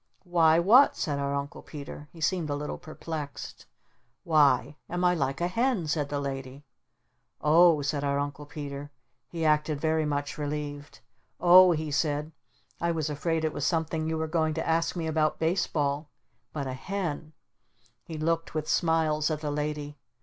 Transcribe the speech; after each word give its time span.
"Why 0.23 0.57
what?" 0.57 0.97
said 0.97 1.19
our 1.19 1.35
Uncle 1.35 1.61
Peter. 1.61 2.07
He 2.11 2.21
seemed 2.21 2.49
a 2.49 2.55
little 2.55 2.79
perplexed. 2.79 3.67
"Why 4.23 4.75
am 4.89 5.03
I 5.05 5.13
like 5.13 5.39
a 5.41 5.47
Hen?" 5.47 5.85
said 5.85 6.09
the 6.09 6.19
Lady. 6.19 6.63
"O 7.39 7.79
h," 7.81 7.85
said 7.89 8.03
our 8.03 8.17
Uncle 8.17 8.47
Peter. 8.47 8.89
He 9.27 9.45
acted 9.45 9.79
very 9.79 10.07
much 10.07 10.39
relieved. 10.39 11.01
"O 11.39 11.73
h," 11.73 11.77
he 11.79 11.91
said. 11.91 12.31
"I 12.79 12.89
was 12.91 13.11
afraid 13.11 13.45
it 13.45 13.53
was 13.53 13.63
something 13.63 14.07
you 14.07 14.17
were 14.17 14.25
going 14.27 14.55
to 14.55 14.67
ask 14.67 14.95
me 14.95 15.05
about 15.05 15.37
Base 15.37 15.67
Ball. 15.67 16.09
But 16.51 16.65
a 16.65 16.73
Hen?" 16.73 17.33
He 18.07 18.17
looked 18.17 18.55
with 18.55 18.67
smiles 18.67 19.29
at 19.29 19.41
the 19.41 19.51
Lady. 19.51 19.97